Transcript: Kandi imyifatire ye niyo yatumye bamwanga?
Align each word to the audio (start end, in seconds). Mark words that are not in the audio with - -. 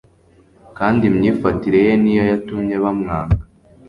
Kandi 0.77 1.01
imyifatire 1.09 1.79
ye 1.87 1.93
niyo 2.01 2.23
yatumye 2.31 2.75
bamwanga? 2.83 3.41